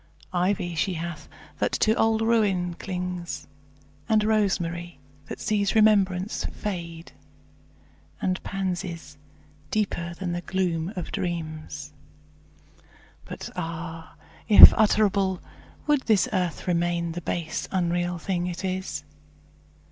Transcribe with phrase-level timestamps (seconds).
[0.33, 1.27] Ivy she hath,
[1.59, 3.47] that to old ruin clings;
[4.09, 7.11] And rosemary, that sees remembrance fade;
[8.19, 9.19] And pansies,
[9.69, 11.93] deeper than the gloom of dreams;
[13.25, 14.15] But ah!
[14.49, 15.39] if utterable,
[15.85, 19.03] would this earth Remain the base, unreal thing it is?